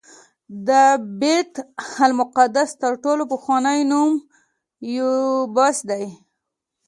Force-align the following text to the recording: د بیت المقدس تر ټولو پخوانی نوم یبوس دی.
د 0.67 0.69
بیت 1.19 1.53
المقدس 2.05 2.69
تر 2.81 2.93
ټولو 3.03 3.23
پخوانی 3.31 3.79
نوم 3.91 4.11
یبوس 4.95 5.77
دی. 5.89 6.05